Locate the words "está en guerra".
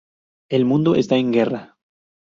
0.95-1.77